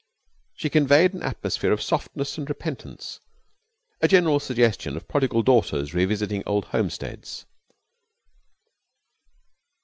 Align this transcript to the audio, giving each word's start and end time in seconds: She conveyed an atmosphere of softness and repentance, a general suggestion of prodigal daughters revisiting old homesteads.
She 0.55 0.71
conveyed 0.71 1.13
an 1.13 1.21
atmosphere 1.21 1.71
of 1.71 1.79
softness 1.79 2.35
and 2.35 2.49
repentance, 2.49 3.19
a 4.01 4.07
general 4.07 4.39
suggestion 4.39 4.97
of 4.97 5.07
prodigal 5.07 5.43
daughters 5.43 5.93
revisiting 5.93 6.41
old 6.47 6.65
homesteads. 6.65 7.45